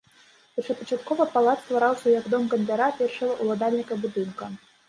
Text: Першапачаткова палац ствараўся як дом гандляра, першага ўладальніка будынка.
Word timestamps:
Першапачаткова 0.53 1.27
палац 1.35 1.53
ствараўся 1.67 2.15
як 2.15 2.31
дом 2.35 2.49
гандляра, 2.55 2.89
першага 3.03 3.39
ўладальніка 3.45 4.03
будынка. 4.09 4.53